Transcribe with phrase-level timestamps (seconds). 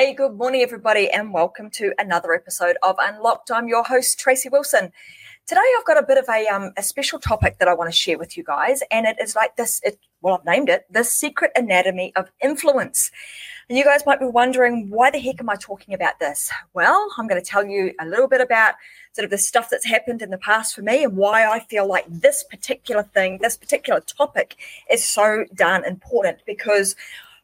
[0.00, 3.50] Hey, good morning, everybody, and welcome to another episode of Unlocked.
[3.50, 4.92] I'm your host, Tracy Wilson.
[5.46, 7.94] Today, I've got a bit of a, um, a special topic that I want to
[7.94, 9.78] share with you guys, and it is like this.
[9.84, 13.10] It, well, I've named it the secret anatomy of influence.
[13.68, 16.50] And you guys might be wondering, why the heck am I talking about this?
[16.72, 18.76] Well, I'm going to tell you a little bit about
[19.12, 21.86] sort of the stuff that's happened in the past for me and why I feel
[21.86, 24.56] like this particular thing, this particular topic
[24.90, 26.96] is so darn important because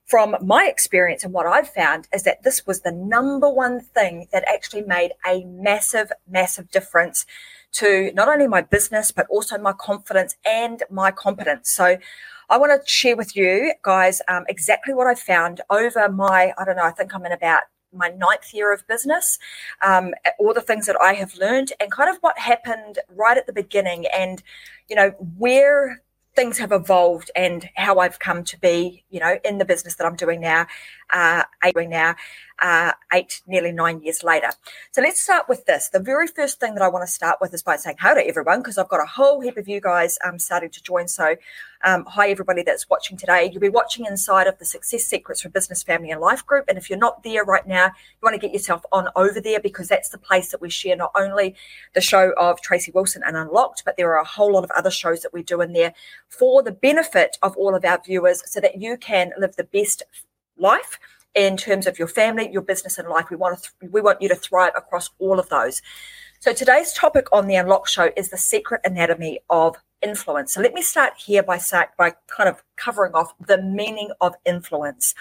[0.06, 4.28] from my experience and what I've found is that this was the number one thing
[4.33, 7.27] that actually made a massive, massive difference
[7.73, 11.70] to not only my business, but also my confidence and my competence.
[11.70, 11.98] So
[12.48, 16.64] I want to share with you guys um, exactly what I found over my, I
[16.64, 19.38] don't know, I think I'm in about my ninth year of business,
[19.83, 23.47] um, all the things that I have learned, and kind of what happened right at
[23.47, 24.42] the beginning, and
[24.88, 26.02] you know where
[26.36, 30.06] things have evolved and how I've come to be, you know, in the business that
[30.06, 30.66] I'm doing now,
[31.12, 32.14] uh, doing now,
[32.60, 34.50] uh, eight, nearly nine years later.
[34.92, 35.88] So let's start with this.
[35.88, 38.26] The very first thing that I want to start with is by saying hello to
[38.26, 41.08] everyone because I've got a whole heap of you guys um, starting to join.
[41.08, 41.36] So,
[41.84, 43.50] um, hi everybody that's watching today.
[43.52, 46.64] You'll be watching inside of the Success Secrets for Business, Family, and Life group.
[46.68, 49.60] And if you're not there right now, you want to get yourself on over there
[49.60, 51.54] because that's the place that we share not only
[51.94, 54.90] the show of Tracy Wilson and Unlocked, but there are a whole lot of other
[54.90, 55.92] shows that we do in there
[56.28, 60.02] for the benefit of all of our viewers so that you can live the best
[60.58, 60.98] life
[61.34, 63.30] in terms of your family, your business, and life.
[63.30, 65.82] We want to th- we want you to thrive across all of those.
[66.40, 70.54] So today's topic on the Unlock Show is the secret anatomy of influence.
[70.54, 74.34] So let me start here by start by kind of covering off the meaning of
[74.44, 75.14] influence.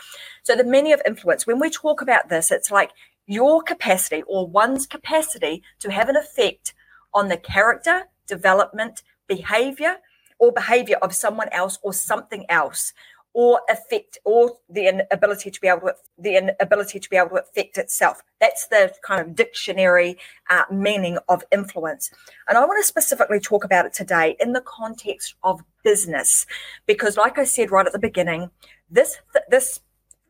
[0.44, 1.48] So the meaning of influence.
[1.48, 2.92] When we talk about this, it's like
[3.28, 6.74] your capacity or one's capacity to have an effect
[7.14, 9.98] on the character, development, behavior,
[10.38, 12.94] or behavior of someone else or something else
[13.36, 17.36] or affect or the ability to be able to the ability to be able to
[17.36, 20.18] affect itself that's the kind of dictionary
[20.50, 22.10] uh, meaning of influence
[22.48, 26.46] and i want to specifically talk about it today in the context of business
[26.86, 28.50] because like i said right at the beginning
[28.90, 29.18] this
[29.50, 29.82] this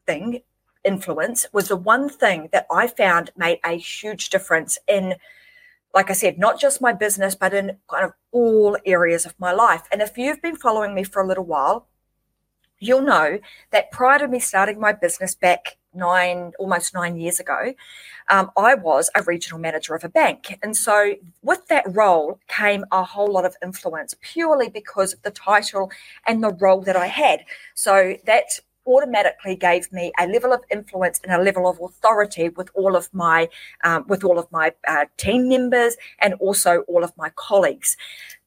[0.08, 0.42] thing
[0.84, 5.16] influence was the one thing that i found made a huge difference in
[5.94, 9.54] like I said, not just my business, but in kind of all areas of my
[9.54, 9.84] life.
[9.94, 11.88] And if you've been following me for a little while,
[12.80, 13.40] you'll know
[13.72, 17.74] that prior to me starting my business back nine, almost nine years ago,
[18.30, 20.58] um, I was a regional manager of a bank.
[20.62, 25.32] And so with that role came a whole lot of influence purely because of the
[25.32, 25.92] title
[26.28, 27.46] and the role that I had.
[27.76, 32.70] So that automatically gave me a level of influence and a level of authority with
[32.74, 33.50] all of my
[33.84, 37.98] um, with all of my uh, team members and also all of my colleagues.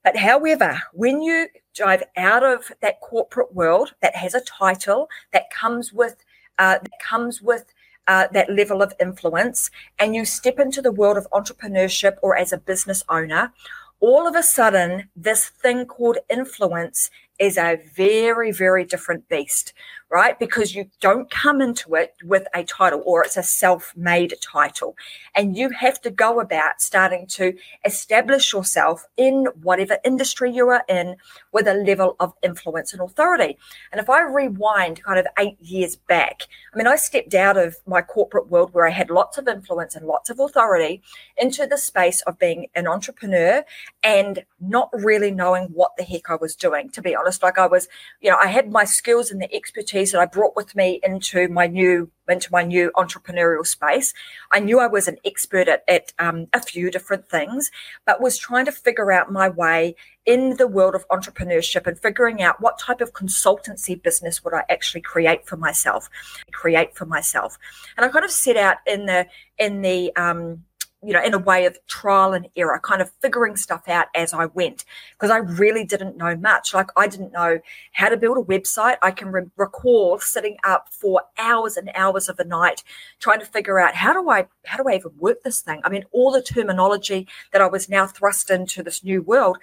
[0.05, 5.51] But however, when you dive out of that corporate world that has a title that
[5.51, 6.25] comes with
[6.59, 7.73] uh, that comes with
[8.09, 12.53] uh, that level of influence, and you step into the world of entrepreneurship or as
[12.53, 13.53] a business owner,
[14.01, 19.73] all of a sudden, this thing called influence is a very, very different beast,
[20.11, 20.39] right?
[20.39, 24.97] Because you don't come into it with a title or it's a self made title.
[25.35, 27.55] And you have to go about starting to
[27.85, 31.17] establish yourself in whatever industry you are in
[31.53, 33.57] with a level of influence and authority.
[33.93, 36.43] And if I rewind kind of eight years back,
[36.75, 39.95] I mean, I stepped out of my corporate world where I had lots of influence
[39.95, 41.03] and lots of authority
[41.37, 43.65] into the space of being an entrepreneur
[44.03, 47.43] and not really knowing what the heck I was doing, to be honest honest.
[47.43, 47.89] Like I was,
[48.21, 51.49] you know, I had my skills and the expertise that I brought with me into
[51.49, 54.13] my new into my new entrepreneurial space.
[54.53, 57.71] I knew I was an expert at, at um, a few different things,
[58.05, 62.43] but was trying to figure out my way in the world of entrepreneurship and figuring
[62.43, 66.11] out what type of consultancy business would I actually create for myself,
[66.53, 67.59] create for myself.
[67.97, 69.27] And I kind of set out in the
[69.59, 70.65] in the um,
[71.03, 74.33] you know, in a way of trial and error, kind of figuring stuff out as
[74.33, 76.75] I went, because I really didn't know much.
[76.75, 77.61] Like I didn't know
[77.93, 78.97] how to build a website.
[79.01, 82.83] I can re- recall sitting up for hours and hours of the night
[83.21, 85.81] trying to figure out how do I how do I even work this thing.
[85.85, 89.59] I mean, all the terminology that I was now thrust into this new world,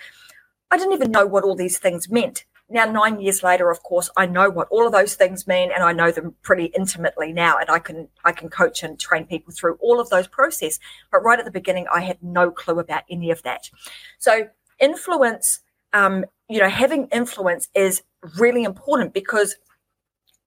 [0.72, 2.46] I didn't even know what all these things meant.
[2.68, 5.84] Now, nine years later, of course, I know what all of those things mean, and
[5.84, 9.54] I know them pretty intimately now, and I can I can coach and train people
[9.54, 10.80] through all of those process.
[11.12, 13.70] But right at the beginning, I had no clue about any of that.
[14.18, 14.48] So,
[14.80, 15.60] influence,
[15.94, 18.02] um, you know, having influence is
[18.40, 19.56] really important because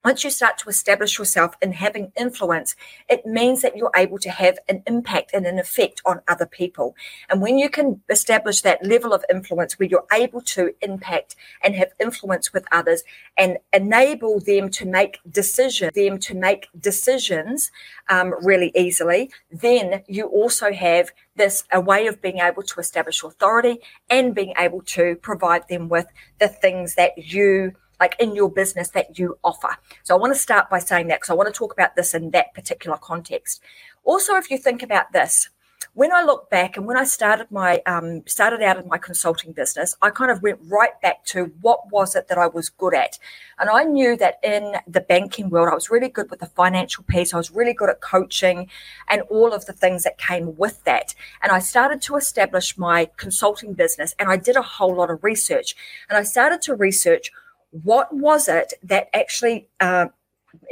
[0.09, 2.75] once you start to establish yourself in having influence,
[3.11, 6.97] it means that you're able to have an impact and an effect on other people.
[7.29, 11.75] And when you can establish that level of influence where you're able to impact and
[11.75, 13.03] have influence with others
[13.37, 17.71] and enable them to make decisions, them to make decisions
[18.09, 23.23] um, really easily, then you also have this a way of being able to establish
[23.23, 23.77] authority
[24.09, 26.07] and being able to provide them with
[26.39, 29.77] the things that you like in your business that you offer.
[30.03, 32.15] So I want to start by saying that because I want to talk about this
[32.15, 33.63] in that particular context.
[34.05, 35.49] Also, if you think about this,
[35.95, 39.53] when I look back and when I started my um, started out in my consulting
[39.53, 42.95] business, I kind of went right back to what was it that I was good
[42.95, 43.19] at,
[43.59, 47.05] and I knew that in the banking world, I was really good with the financial
[47.05, 47.35] piece.
[47.35, 48.69] I was really good at coaching,
[49.09, 51.15] and all of the things that came with that.
[51.43, 55.25] And I started to establish my consulting business, and I did a whole lot of
[55.25, 55.75] research,
[56.09, 57.33] and I started to research
[57.71, 60.07] what was it that actually uh,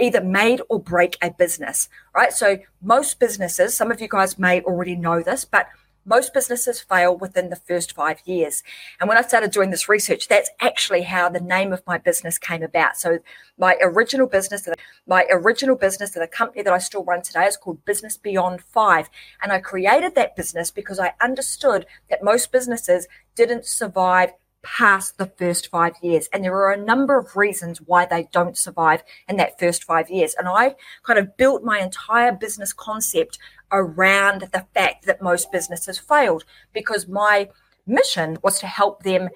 [0.01, 2.33] either made or break a business, right?
[2.33, 5.67] So most businesses, some of you guys may already know this, but
[6.07, 8.63] most businesses fail within the first five years.
[9.01, 12.39] And when I started doing this research, that's actually how the name of my business
[12.39, 12.97] came about.
[12.97, 13.19] So
[13.59, 14.69] my original business,
[15.07, 18.61] my original business, and the company that I still run today is called Business Beyond
[18.63, 19.11] Five.
[19.43, 24.31] And I created that business because I understood that most businesses didn't survive
[24.67, 26.29] past the first five years.
[26.33, 30.11] And there are a number of reasons why they don't survive in that first five
[30.11, 30.35] years.
[30.35, 30.75] And I
[31.05, 33.39] kind of built my entire business concept
[33.71, 37.49] around the fact that most businesses failed because my
[37.87, 39.29] mission was to help them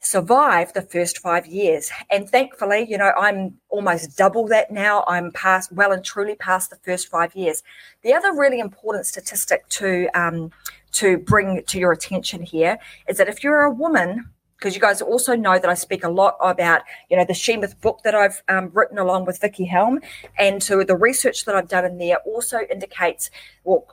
[0.00, 1.90] survive the first five years.
[2.10, 5.04] And thankfully, you know, I'm almost double that now.
[5.06, 7.62] I'm past, well and truly past the first five years.
[8.02, 10.50] The other really important statistic to, um,
[10.92, 14.30] to bring to your attention here is that if you're a woman
[14.66, 17.80] because you guys also know that I speak a lot about, you know, the She-Myth
[17.80, 20.00] book that I've um, written along with Vicky Helm.
[20.36, 23.30] And so the research that I've done in there also indicates,
[23.62, 23.86] well,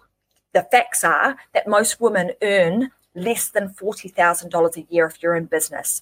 [0.52, 5.46] the facts are that most women earn less than $40,000 a year if you're in
[5.46, 6.02] business.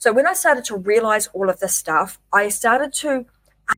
[0.00, 3.24] So when I started to realize all of this stuff, I started to,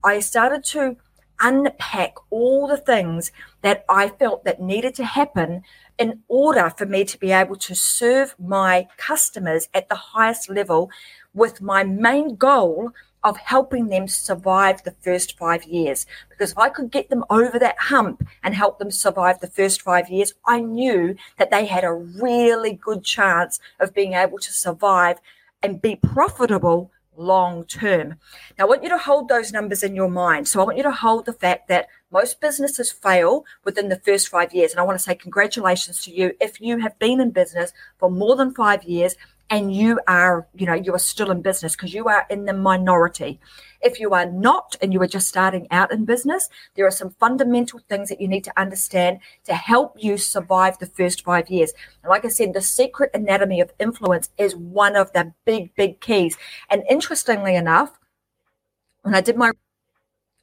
[0.03, 0.97] I started to
[1.41, 3.33] unpack all the things
[3.63, 5.63] that I felt that needed to happen
[5.99, 10.91] in order for me to be able to serve my customers at the highest level
[11.35, 12.93] with my main goal
[13.23, 16.07] of helping them survive the first five years.
[16.31, 19.83] Because if I could get them over that hump and help them survive the first
[19.83, 24.53] five years, I knew that they had a really good chance of being able to
[24.53, 25.19] survive
[25.63, 28.17] and be profitable long term.
[28.59, 30.49] Now, I want you to hold those numbers in your mind.
[30.49, 34.29] So, I want you to hold the fact that most businesses fail within the first
[34.29, 34.73] five years.
[34.73, 38.11] And I want to say congratulations to you if you have been in business for
[38.11, 39.15] more than five years
[39.51, 42.53] and you are, you know, you are still in business because you are in the
[42.53, 43.41] minority.
[43.83, 47.11] If you are not and you are just starting out in business, there are some
[47.11, 51.73] fundamental things that you need to understand to help you survive the first five years.
[52.03, 56.01] And like I said, the secret anatomy of influence is one of the big, big
[56.01, 56.37] keys.
[56.69, 57.99] And interestingly enough,
[59.03, 59.53] when I did my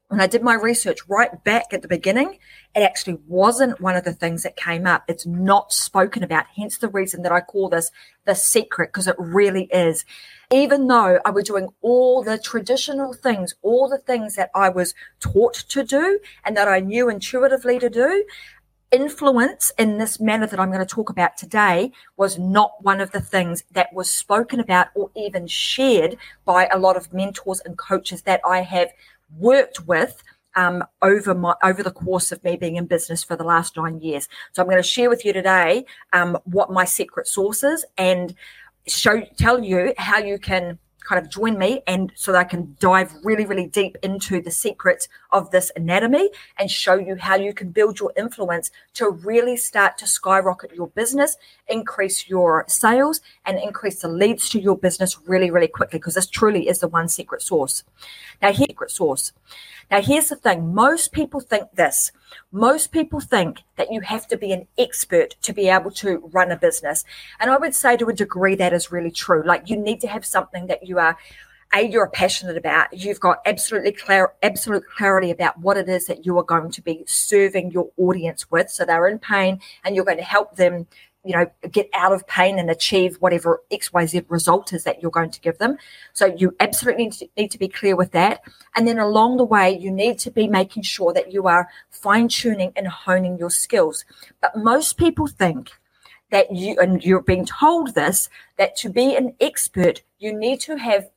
[0.09, 2.39] when I did my research right back at the beginning,
[2.73, 5.03] it actually wasn't one of the things that came up.
[5.07, 6.45] It's not spoken about.
[6.55, 7.91] Hence the reason that I call this
[8.25, 10.05] the secret, because it really is.
[10.51, 14.93] Even though I was doing all the traditional things, all the things that I was
[15.19, 18.23] taught to do and that I knew intuitively to do,
[18.91, 23.11] influence in this manner that I'm going to talk about today was not one of
[23.11, 27.77] the things that was spoken about or even shared by a lot of mentors and
[27.77, 28.89] coaches that I have
[29.29, 30.23] worked with
[30.55, 34.01] um, over my over the course of me being in business for the last nine
[34.01, 34.27] years.
[34.53, 38.33] So I'm going to share with you today um, what my secret sauce is and
[38.87, 42.75] show tell you how you can kind of join me and so that I can
[42.79, 47.53] dive really, really deep into the secrets of this anatomy and show you how you
[47.53, 51.37] can build your influence to really start to skyrocket your business,
[51.69, 56.27] increase your sales, and increase the leads to your business really, really quickly because this
[56.27, 57.83] truly is the one secret sauce.
[58.41, 59.31] Now, here, secret sauce.
[59.89, 62.11] Now, here's the thing most people think this.
[62.51, 66.51] Most people think that you have to be an expert to be able to run
[66.51, 67.05] a business.
[67.39, 69.43] And I would say to a degree that is really true.
[69.45, 71.17] Like you need to have something that you are
[71.73, 76.25] a you're passionate about you've got absolutely clar- absolute clarity about what it is that
[76.25, 80.05] you are going to be serving your audience with so they're in pain and you're
[80.05, 80.87] going to help them
[81.27, 85.29] you know, get out of pain and achieve whatever XYZ result is that you're going
[85.29, 85.77] to give them.
[86.13, 88.41] So you absolutely need to be clear with that.
[88.75, 92.29] And then along the way, you need to be making sure that you are fine
[92.29, 94.05] tuning and honing your skills.
[94.41, 95.71] But most people think
[96.31, 100.77] that you, and you're being told this, that to be an expert, you need to
[100.77, 101.09] have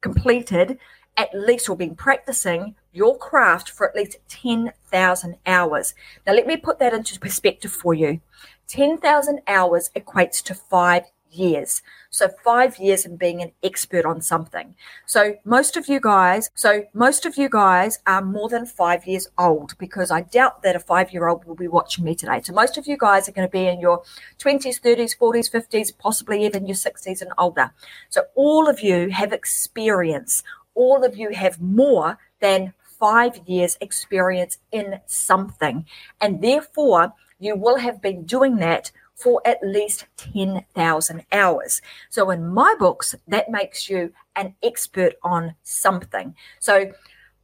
[0.00, 0.78] completed
[1.16, 5.94] at least or been practicing your craft for at least 10,000 hours.
[6.26, 8.20] Now, let me put that into perspective for you.
[8.68, 11.82] 10,000 hours equates to five years.
[12.10, 14.74] So five years in being an expert on something.
[15.06, 19.28] So most of you guys, so most of you guys are more than five years
[19.36, 22.40] old because I doubt that a five year old will be watching me today.
[22.42, 24.02] So most of you guys are going to be in your
[24.38, 27.72] 20s, 30s, 40s, 50s, possibly even your 60s and older.
[28.10, 30.42] So all of you have experience.
[30.74, 32.74] All of you have more than
[33.04, 35.84] five years experience in something.
[36.22, 41.82] And therefore, you will have been doing that for at least 10,000 hours.
[42.08, 46.34] So, in my books, that makes you an expert on something.
[46.60, 46.92] So,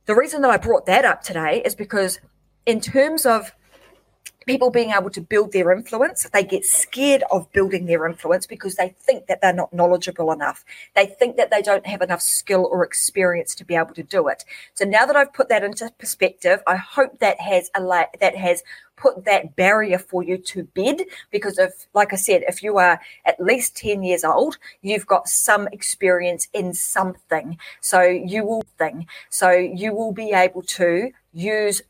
[0.07, 2.21] the reason that I brought that up today is because,
[2.64, 3.52] in terms of
[4.47, 8.77] people being able to build their influence, they get scared of building their influence because
[8.77, 10.65] they think that they're not knowledgeable enough.
[10.95, 14.29] They think that they don't have enough skill or experience to be able to do
[14.29, 14.45] it.
[14.75, 18.37] So now that I've put that into perspective, I hope that has a la- that
[18.37, 18.63] has
[18.97, 23.01] put that barrier for you to bed because if like i said if you are
[23.25, 29.07] at least 10 years old you've got some experience in something so you will thing
[29.31, 31.81] so you will be able to use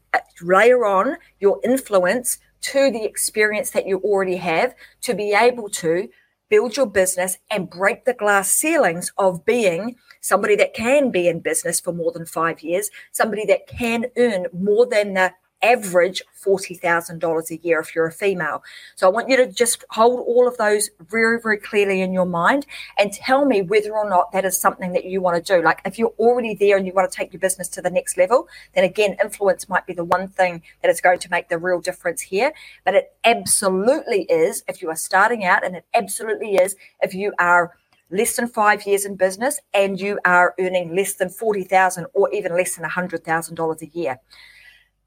[0.42, 6.08] layer on your influence to the experience that you already have to be able to
[6.48, 11.40] build your business and break the glass ceilings of being somebody that can be in
[11.40, 17.50] business for more than five years, somebody that can earn more than the average $40,000
[17.50, 18.62] a year if you're a female.
[18.96, 22.26] So I want you to just hold all of those very, very clearly in your
[22.26, 22.66] mind
[22.98, 25.62] and tell me whether or not that is something that you want to do.
[25.62, 28.16] Like if you're already there and you want to take your business to the next
[28.16, 31.58] level, then again, influence might be the one thing that is going to make the
[31.58, 32.52] real difference here.
[32.84, 37.32] But it absolutely is if you are starting out, and it absolutely is if you
[37.38, 37.76] are
[38.10, 42.56] less than five years in business and you are earning less than 40,000 or even
[42.56, 44.18] less than $100,000 a year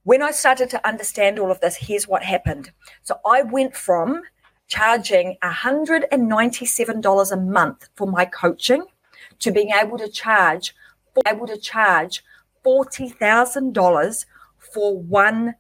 [0.03, 2.71] when I started to understand all of this, here's what happened.
[3.03, 4.21] So I went from
[4.67, 8.85] charging $197 a month for my coaching
[9.39, 10.75] to being able to charge
[11.27, 12.23] able to charge
[12.65, 14.25] $40,000
[14.57, 15.53] for one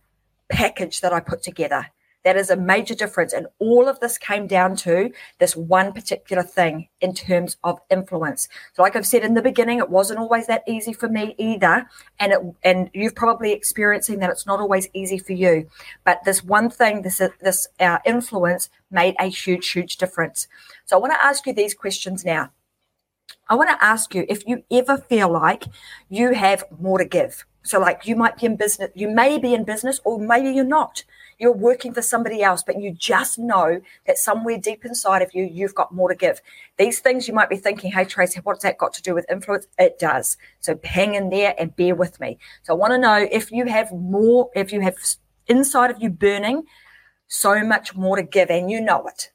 [0.49, 1.87] package that I put together.
[2.23, 3.33] That is a major difference.
[3.33, 8.47] And all of this came down to this one particular thing in terms of influence.
[8.73, 11.85] So, like I've said in the beginning, it wasn't always that easy for me either.
[12.19, 15.67] And it, and you've probably experiencing that it's not always easy for you.
[16.03, 20.47] But this one thing, this this uh, influence made a huge, huge difference.
[20.85, 22.51] So I want to ask you these questions now.
[23.49, 25.65] I want to ask you if you ever feel like
[26.09, 27.45] you have more to give.
[27.63, 30.65] So, like you might be in business, you may be in business, or maybe you're
[30.65, 31.05] not.
[31.39, 35.45] You're working for somebody else, but you just know that somewhere deep inside of you,
[35.45, 36.41] you've got more to give.
[36.77, 39.67] These things you might be thinking, hey, Tracy, what's that got to do with influence?
[39.79, 40.37] It does.
[40.59, 42.37] So, hang in there and bear with me.
[42.63, 44.97] So, I want to know if you have more, if you have
[45.47, 46.63] inside of you burning
[47.27, 49.31] so much more to give, and you know it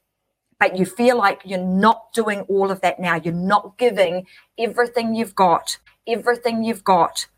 [0.60, 3.14] but you feel like you're not doing all of that now.
[3.14, 4.26] You're not giving
[4.58, 7.28] everything you've got, everything you've got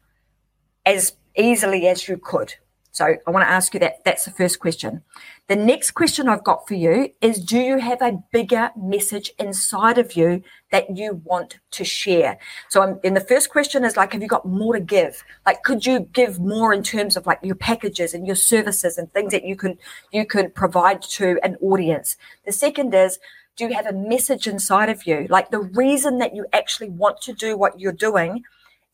[0.85, 2.55] as easily as you could.
[2.93, 4.05] So I want to ask you that.
[4.05, 5.03] That's the first question.
[5.47, 9.97] The next question I've got for you is Do you have a bigger message inside
[9.97, 12.39] of you that you want to share?
[12.69, 15.23] So I'm, and the first question is like, have you got more to give?
[15.47, 19.13] Like, could you give more in terms of like your packages and your services and
[19.13, 19.79] things that you can
[20.13, 22.17] you can provide to an audience?
[22.45, 23.21] The second is,
[23.55, 25.27] do you have a message inside of you?
[25.31, 28.43] Like the reason that you actually want to do what you're doing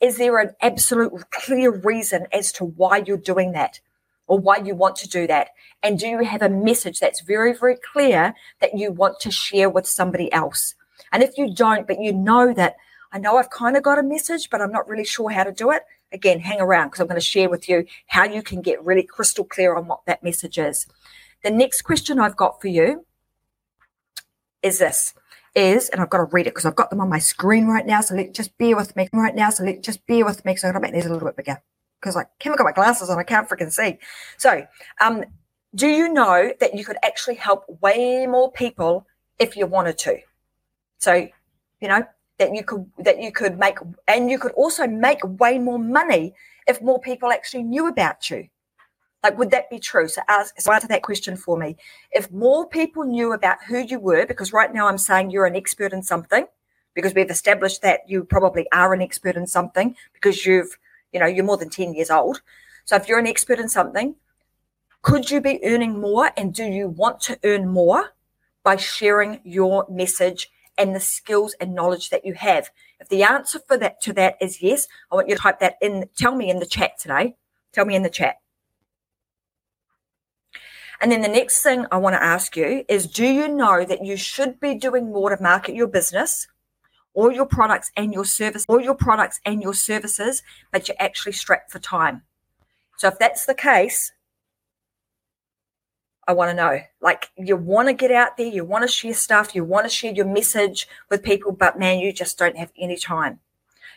[0.01, 3.81] is there an absolute clear reason as to why you're doing that
[4.27, 5.51] or why you want to do that?
[5.83, 9.71] And do you have a message that's very, very clear that you want to share
[9.71, 10.75] with somebody else?
[11.13, 12.77] And if you don't, but you know that
[13.13, 15.53] I know I've kind of got a message, but I'm not really sure how to
[15.53, 18.61] do it, again, hang around because I'm going to share with you how you can
[18.61, 20.87] get really crystal clear on what that message is.
[21.43, 23.07] The next question I've got for you
[24.63, 25.15] is this
[25.57, 27.87] is, and I've got to read it because I've got them on my screen right
[27.87, 28.01] now.
[28.01, 29.51] So let, just bear with me right now.
[29.51, 31.61] So let, just bear with me because I'm to make these a little bit bigger
[32.01, 33.19] because I haven't got my glasses on.
[33.19, 33.99] I can't freaking see.
[34.37, 34.67] So,
[35.01, 35.25] um,
[35.75, 39.07] do you know that you could actually help way more people
[39.39, 40.19] if you wanted to?
[40.99, 41.29] So,
[41.81, 42.05] you know,
[42.39, 46.35] that you could that you could make and you could also make way more money
[46.67, 48.49] if more people actually knew about you.
[49.27, 50.07] Like, would that be true?
[50.07, 51.77] So, ask, so answer that question for me.
[52.13, 55.57] If more people knew about who you were, because right now I'm saying you're an
[55.57, 56.47] expert in something,
[56.95, 60.79] because we've established that you probably are an expert in something because you've,
[61.13, 62.41] you know, you're more than 10 years old.
[62.85, 64.15] So, if you're an expert in something,
[65.03, 66.31] could you be earning more?
[66.37, 68.15] And do you want to earn more
[68.63, 72.71] by sharing your message and the skills and knowledge that you have?
[73.01, 75.79] If the answer for that to that is yes, I want you to type that
[75.83, 76.09] in.
[76.17, 77.35] Tell me in the chat today.
[77.73, 78.37] Tell me in the chat.
[81.01, 84.05] And then the next thing I want to ask you is do you know that
[84.05, 86.47] you should be doing more to market your business?
[87.17, 91.33] or your products and your service, or your products and your services, but you're actually
[91.33, 92.23] strapped for time.
[92.99, 94.13] So if that's the case,
[96.29, 96.81] I want to know.
[97.01, 99.89] Like you want to get out there, you want to share stuff, you want to
[99.89, 103.41] share your message with people, but man, you just don't have any time.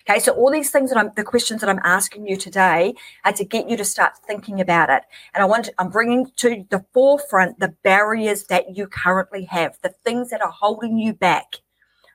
[0.10, 3.34] Okay, so all these things that I'm, the questions that I'm asking you today are
[3.34, 5.04] to get you to start thinking about it.
[5.36, 9.78] And I want, to, I'm bringing to the forefront the barriers that you currently have,
[9.84, 11.58] the things that are holding you back,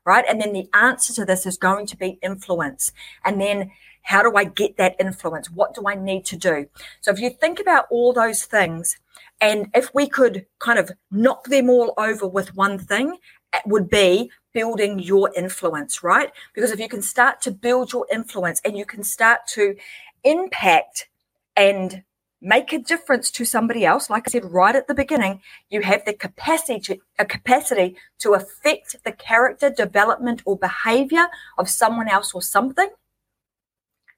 [0.05, 0.25] right?
[0.29, 2.91] And then the answer to this is going to be influence.
[3.25, 3.71] And then
[4.03, 5.49] how do I get that influence?
[5.49, 6.67] What do I need to do?
[7.01, 8.97] So if you think about all those things,
[9.41, 13.19] and if we could kind of knock them all over with one thing,
[13.55, 16.31] it would be building your influence, right?
[16.55, 19.77] Because if you can start to build your influence and you can start to
[20.23, 21.09] impact
[21.57, 22.05] and
[22.41, 26.05] make a difference to somebody else, like I said right at the beginning, you have
[26.05, 31.27] the capacity to, a capacity to affect the character development or behavior
[31.59, 32.89] of someone else or something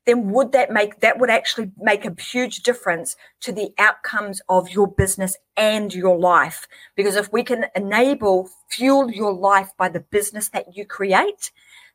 [0.06, 4.70] then would that make that would actually make a huge difference to the outcomes of
[4.70, 6.66] your business and your life.
[6.94, 11.50] Because if we can enable fuel your life by the business that you create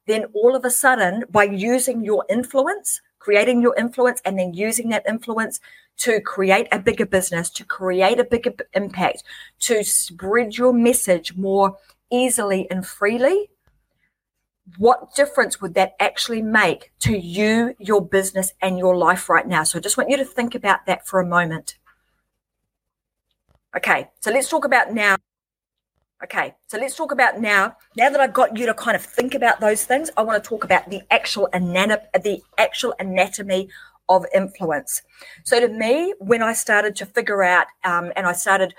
[0.08, 4.90] then all of a sudden by using your influence creating your influence and then using
[4.90, 5.60] that influence
[5.96, 9.24] to create a bigger business to create a bigger impact
[9.60, 11.78] to spread your message more
[12.12, 13.51] easily and freely
[14.78, 19.64] what difference would that actually make to you, your business, and your life right now?
[19.64, 21.78] So I just want you to think about that for a moment.
[23.76, 25.16] Okay, so let's talk about now.
[26.24, 27.76] Okay, so let's talk about now.
[27.98, 30.48] Now that I've got you to kind of think about those things, I want to
[30.48, 33.70] talk about the actual anatomy, the actual anatomy
[34.08, 35.02] of influence.
[35.44, 38.76] So to me, when I started to figure out, um, and I started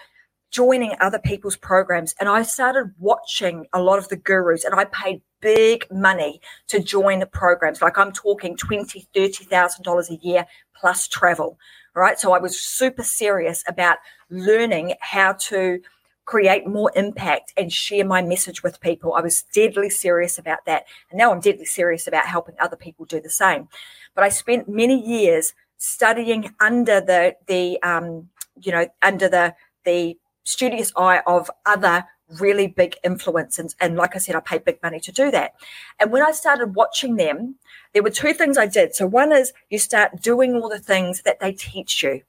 [0.52, 4.84] joining other people's programs, and I started watching a lot of the gurus, and I
[4.84, 7.82] paid big money to join the programs.
[7.82, 11.58] Like I'm talking twenty, thirty thousand dollars a year plus travel.
[11.94, 12.18] Right.
[12.18, 13.98] So I was super serious about
[14.30, 15.80] learning how to
[16.24, 19.12] create more impact and share my message with people.
[19.12, 20.84] I was deadly serious about that.
[21.10, 23.68] And now I'm deadly serious about helping other people do the same.
[24.14, 28.28] But I spent many years studying under the the um,
[28.60, 32.04] you know, under the the studious eye of other
[32.40, 33.58] really big influence.
[33.58, 35.54] And, and like I said, I paid big money to do that.
[36.00, 37.56] And when I started watching them,
[37.92, 38.94] there were two things I did.
[38.94, 42.22] So one is you start doing all the things that they teach you.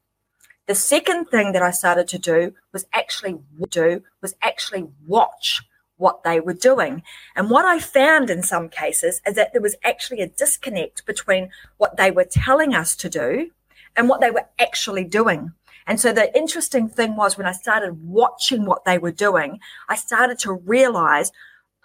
[0.68, 5.62] The second thing that I started to do was actually do was actually watch
[5.98, 7.04] what they were doing.
[7.36, 11.50] And what I found in some cases is that there was actually a disconnect between
[11.78, 13.52] what they were telling us to do
[13.96, 15.54] and what they were actually doing.
[15.88, 19.96] And so the interesting thing was when I started watching what they were doing, I
[19.96, 21.32] started to realize,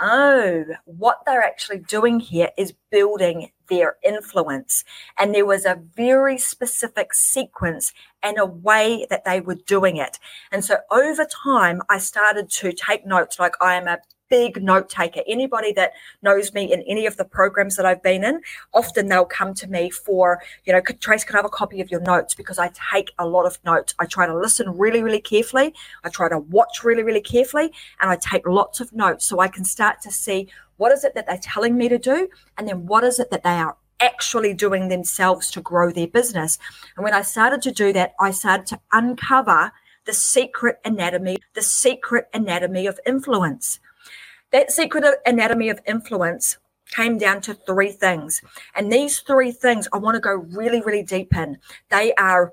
[0.01, 4.85] oh, what they're actually doing here is building their influence.
[5.19, 10.19] And there was a very specific sequence and a way that they were doing it.
[10.51, 14.89] And so over time, I started to take notes like I am a big note
[14.89, 15.21] taker.
[15.27, 18.41] Anybody that knows me in any of the programs that I've been in,
[18.73, 21.91] often they'll come to me for, you know, Trace, can I have a copy of
[21.91, 22.35] your notes?
[22.35, 23.95] Because I take a lot of notes.
[23.99, 25.75] I try to listen really, really carefully.
[26.05, 27.73] I try to watch really, really carefully.
[28.01, 31.15] And I take lots of notes so I can start to see what is it
[31.15, 32.29] that they're telling me to do?
[32.57, 36.59] And then what is it that they are actually doing themselves to grow their business?
[36.97, 39.73] And when I started to do that, I started to uncover
[40.07, 43.81] the secret anatomy, the secret anatomy of influence.
[44.53, 46.59] That secret anatomy of influence
[46.91, 48.43] came down to three things.
[48.75, 51.59] And these three things I want to go really, really deep in.
[51.91, 52.53] They are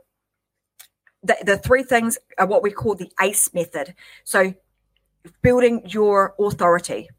[1.23, 3.95] the, the three things are what we call the ACE method.
[4.23, 4.53] So
[5.41, 7.09] building your authority,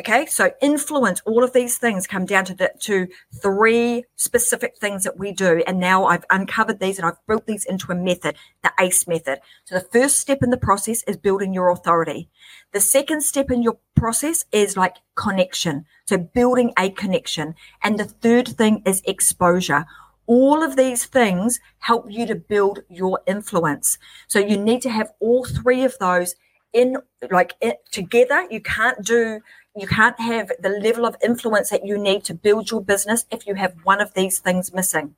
[0.00, 5.04] Okay, so influence, all of these things come down to the, to three specific things
[5.04, 5.62] that we do.
[5.66, 9.40] And now I've uncovered these and I've built these into a method, the ACE method.
[9.66, 12.30] So the first step in the process is building your authority.
[12.72, 15.84] The second step in your process is like connection.
[16.06, 17.54] So building a connection.
[17.82, 19.84] And the third thing is exposure.
[20.24, 23.98] All of these things help you to build your influence.
[24.28, 26.36] So you need to have all three of those
[26.72, 26.96] in
[27.30, 27.54] like
[27.90, 28.46] together.
[28.50, 29.40] You can't do
[29.76, 33.46] you can't have the level of influence that you need to build your business if
[33.46, 35.14] you have one of these things missing.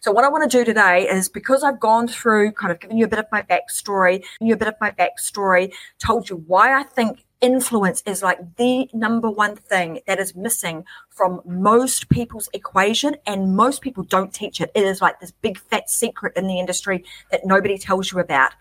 [0.00, 2.98] So what I want to do today is because I've gone through kind of giving
[2.98, 6.78] you a bit of my backstory, you a bit of my backstory, told you why
[6.78, 12.48] I think influence is like the number one thing that is missing from most people's
[12.52, 16.46] equation and most people don't teach it it is like this big fat secret in
[16.46, 18.52] the industry that nobody tells you about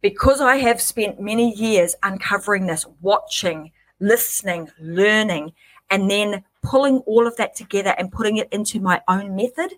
[0.00, 5.52] because i have spent many years uncovering this watching listening learning
[5.90, 9.72] and then pulling all of that together and putting it into my own method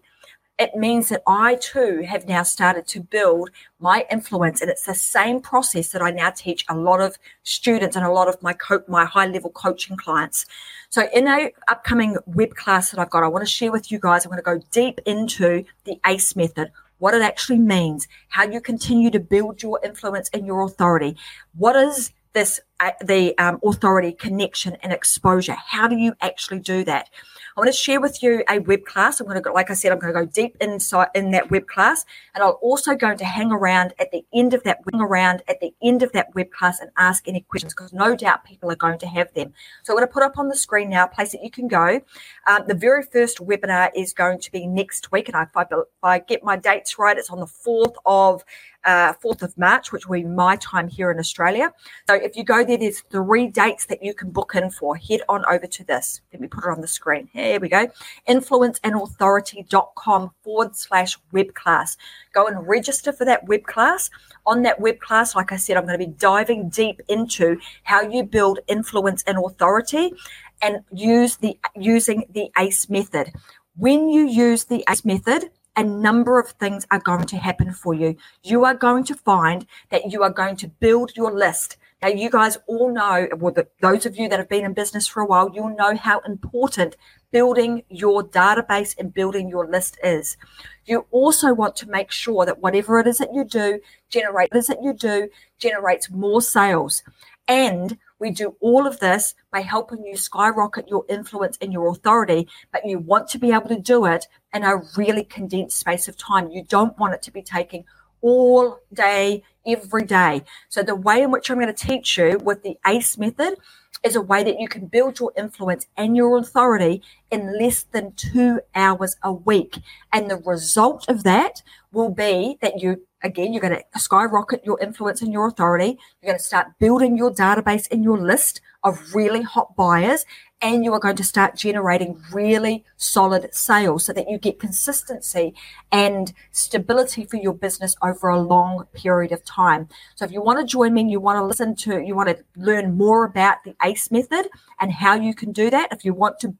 [0.58, 4.60] it means that I too have now started to build my influence.
[4.60, 8.10] And it's the same process that I now teach a lot of students and a
[8.10, 10.46] lot of my co- my high level coaching clients.
[10.90, 14.00] So in a upcoming web class that I've got, I want to share with you
[14.00, 18.42] guys, I'm going to go deep into the ACE method, what it actually means, how
[18.44, 21.16] you continue to build your influence and your authority.
[21.56, 25.54] What is this, uh, the um, authority connection and exposure?
[25.54, 27.10] How do you actually do that?
[27.56, 29.18] I want to share with you a web class.
[29.18, 31.50] I'm going to go, like I said, I'm going to go deep inside in that
[31.50, 35.00] web class, and I'll also going to hang around at the end of that hang
[35.00, 38.44] around at the end of that web class and ask any questions because no doubt
[38.44, 39.52] people are going to have them.
[39.82, 41.66] So I'm going to put up on the screen now a place that you can
[41.66, 42.00] go.
[42.46, 46.04] Um, the very first webinar is going to be next week, and if I, if
[46.04, 48.44] I get my dates right, it's on the fourth of
[48.88, 51.70] uh, 4th of March, which will be my time here in Australia.
[52.08, 54.96] So if you go there, there's three dates that you can book in for.
[54.96, 56.22] Head on over to this.
[56.32, 57.28] Let me put it on the screen.
[57.34, 57.88] Here we go.
[58.26, 61.98] Influenceandauthority.com forward slash web class.
[62.32, 64.08] Go and register for that web class.
[64.46, 68.00] On that web class, like I said, I'm going to be diving deep into how
[68.00, 70.14] you build influence and authority
[70.62, 73.34] and use the using the ACE method.
[73.76, 77.94] When you use the ACE method, a number of things are going to happen for
[77.94, 78.16] you.
[78.42, 81.76] You are going to find that you are going to build your list.
[82.02, 85.06] Now, you guys all know, well, the, those of you that have been in business
[85.06, 86.96] for a while, you'll know how important
[87.30, 90.36] building your database and building your list is.
[90.84, 93.78] You also want to make sure that whatever it is that you do,
[94.10, 95.28] generate, it is that you do,
[95.60, 97.04] generates more sales.
[97.46, 102.48] And we do all of this by helping you skyrocket your influence and your authority,
[102.72, 106.16] but you want to be able to do it in a really condensed space of
[106.16, 106.50] time.
[106.50, 107.84] You don't want it to be taking
[108.20, 110.42] all day, every day.
[110.68, 113.54] So the way in which I'm going to teach you with the ACE method
[114.02, 118.12] is a way that you can build your influence and your authority in less than
[118.12, 119.78] two hours a week.
[120.12, 124.80] And the result of that will be that you again, you're going to skyrocket your
[124.80, 125.98] influence and your authority.
[126.22, 130.24] You're going to start building your database and your list of really hot buyers,
[130.60, 135.52] and you are going to start generating really solid sales so that you get consistency
[135.90, 139.88] and stability for your business over a long period of time.
[140.14, 142.44] So, if you want to join me, you want to listen to, you want to
[142.56, 144.48] learn more about the ACE method
[144.80, 145.92] and how you can do that.
[145.92, 146.54] If you want to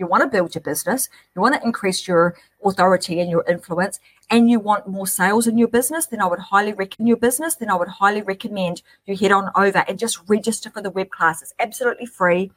[0.00, 2.34] you want to build your business, you want to increase your
[2.64, 6.38] authority and your influence, and you want more sales in your business, then I would
[6.38, 10.20] highly recommend your business, then I would highly recommend you head on over and just
[10.28, 11.42] register for the web class.
[11.42, 12.50] It's absolutely free.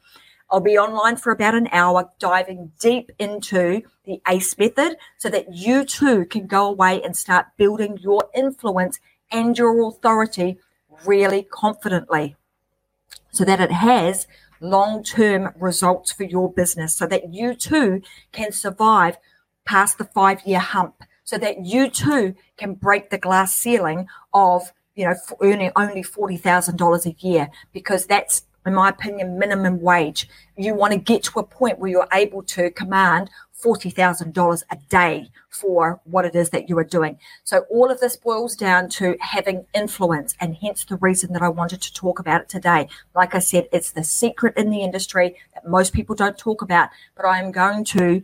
[0.50, 5.54] I'll be online for about an hour, diving deep into the ACE method so that
[5.54, 9.00] you too can go away and start building your influence
[9.32, 10.58] and your authority
[11.04, 12.36] really confidently
[13.34, 14.26] so that it has
[14.64, 19.18] long term results for your business so that you too can survive
[19.64, 24.72] past the five year hump, so that you too can break the glass ceiling of
[24.94, 30.28] you know earning only $40,000 a year because that's in my opinion minimum wage.
[30.56, 33.30] You want to get to a point where you're able to command
[33.62, 37.18] $40,000 a day for what it is that you are doing.
[37.44, 41.48] So all of this boils down to having influence and hence the reason that I
[41.48, 42.88] wanted to talk about it today.
[43.14, 46.90] Like I said, it's the secret in the industry that most people don't talk about,
[47.16, 48.22] but I am going to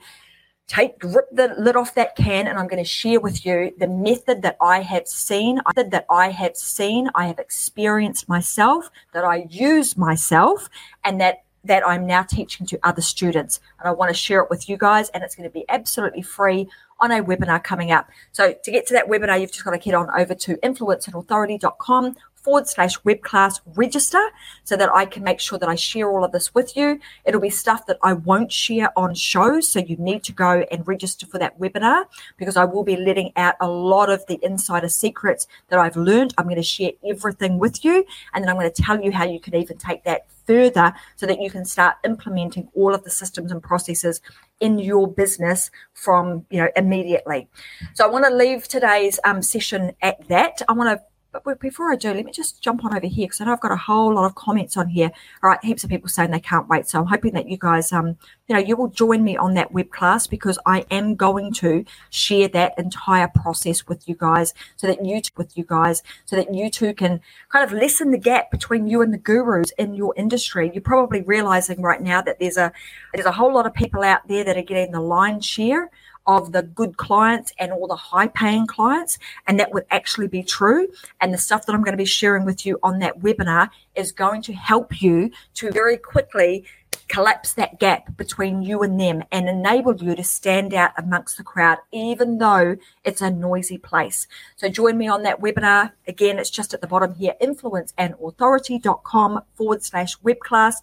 [0.66, 3.88] take rip the lid off that can and I'm going to share with you the
[3.88, 9.46] method that I have seen, that I have seen, I have experienced myself, that I
[9.50, 10.70] use myself,
[11.02, 13.60] and that that I'm now teaching to other students.
[13.78, 16.22] And I want to share it with you guys, and it's going to be absolutely
[16.22, 16.68] free
[17.00, 18.08] on a webinar coming up.
[18.32, 22.16] So to get to that webinar, you've just got to head on over to influenceandauthority.com
[22.42, 24.22] forward slash web class register
[24.64, 27.00] so that I can make sure that I share all of this with you.
[27.24, 29.68] It'll be stuff that I won't share on shows.
[29.68, 32.04] So you need to go and register for that webinar
[32.36, 36.34] because I will be letting out a lot of the insider secrets that I've learned.
[36.38, 38.04] I'm going to share everything with you.
[38.34, 41.26] And then I'm going to tell you how you can even take that further so
[41.26, 44.20] that you can start implementing all of the systems and processes
[44.58, 47.48] in your business from you know immediately
[47.94, 51.92] so i want to leave today's um, session at that i want to but before
[51.92, 53.76] I do, let me just jump on over here because I know I've got a
[53.76, 55.12] whole lot of comments on here.
[55.42, 56.88] All right, heaps of people saying they can't wait.
[56.88, 58.16] So I'm hoping that you guys, um,
[58.48, 61.84] you know, you will join me on that web class because I am going to
[62.10, 66.52] share that entire process with you guys, so that you with you guys, so that
[66.52, 70.12] you too can kind of lessen the gap between you and the gurus in your
[70.16, 70.70] industry.
[70.72, 72.72] You're probably realizing right now that there's a
[73.14, 75.90] there's a whole lot of people out there that are getting the line share
[76.38, 79.18] of the good clients and all the high paying clients.
[79.46, 80.88] And that would actually be true.
[81.20, 84.12] And the stuff that I'm going to be sharing with you on that webinar is
[84.12, 86.64] going to help you to very quickly
[87.10, 91.42] collapse that gap between you and them and enable you to stand out amongst the
[91.42, 94.28] crowd, even though it's a noisy place.
[94.56, 95.90] So join me on that webinar.
[96.06, 100.80] Again, it's just at the bottom here, influenceandauthority.com forward slash web class.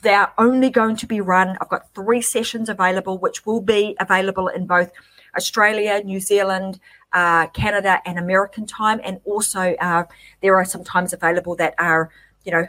[0.00, 1.56] They're only going to be run.
[1.60, 4.90] I've got three sessions available, which will be available in both
[5.36, 6.80] Australia, New Zealand,
[7.12, 9.00] uh, Canada, and American time.
[9.04, 10.04] And also, uh,
[10.40, 12.10] there are some times available that are,
[12.44, 12.66] you know,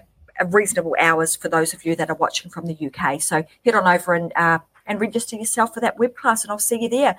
[0.50, 3.22] reasonable hours for those of you that are watching from the UK.
[3.22, 6.60] So head on over and uh, and register yourself for that web class, and I'll
[6.60, 7.15] see you there.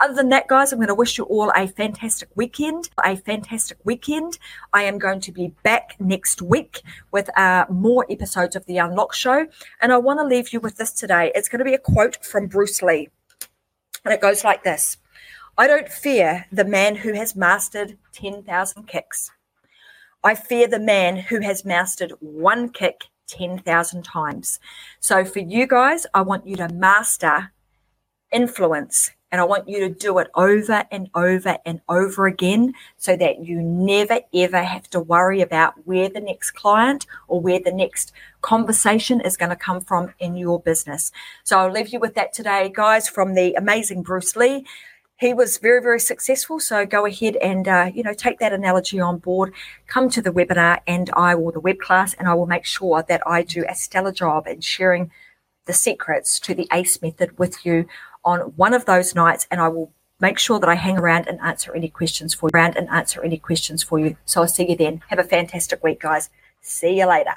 [0.00, 2.90] Other than that, guys, I'm going to wish you all a fantastic weekend.
[3.04, 4.38] A fantastic weekend.
[4.72, 9.14] I am going to be back next week with uh, more episodes of The Unlock
[9.14, 9.46] Show.
[9.80, 11.32] And I want to leave you with this today.
[11.34, 13.08] It's going to be a quote from Bruce Lee.
[14.04, 14.96] And it goes like this
[15.56, 19.30] I don't fear the man who has mastered 10,000 kicks.
[20.22, 24.58] I fear the man who has mastered one kick 10,000 times.
[25.00, 27.52] So for you guys, I want you to master
[28.32, 33.16] influence and I want you to do it over and over and over again so
[33.16, 37.72] that you never ever have to worry about where the next client or where the
[37.72, 41.12] next conversation is going to come from in your business.
[41.44, 44.64] So I'll leave you with that today, guys, from the amazing Bruce Lee
[45.18, 46.60] he was very, very successful.
[46.60, 49.52] So go ahead and, uh, you know, take that analogy on board.
[49.86, 53.04] Come to the webinar and I will, the web class, and I will make sure
[53.08, 55.10] that I do a stellar job in sharing
[55.66, 57.86] the secrets to the ACE method with you
[58.24, 59.46] on one of those nights.
[59.50, 62.56] And I will make sure that I hang around and answer any questions for you,
[62.56, 64.16] around and answer any questions for you.
[64.24, 65.02] So I'll see you then.
[65.08, 66.30] Have a fantastic week, guys.
[66.60, 67.34] See you later.